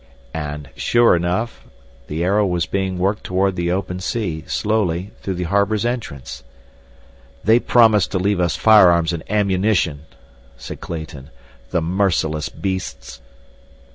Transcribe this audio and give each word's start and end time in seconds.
And, 0.33 0.71
sure 0.75 1.15
enough, 1.15 1.63
the 2.07 2.23
Arrow 2.23 2.47
was 2.47 2.65
being 2.65 2.97
worked 2.97 3.23
toward 3.23 3.55
the 3.55 3.71
open 3.71 3.99
sea, 3.99 4.43
slowly, 4.47 5.11
through 5.21 5.35
the 5.35 5.43
harbor's 5.43 5.85
entrance. 5.85 6.43
"They 7.43 7.59
promised 7.59 8.09
to 8.13 8.17
leave 8.17 8.39
us 8.39 8.55
firearms 8.55 9.13
and 9.13 9.21
ammunition," 9.29 10.07
said 10.57 10.81
Clayton. 10.81 11.29
"The 11.69 11.83
merciless 11.83 12.49
beasts!" 12.49 13.21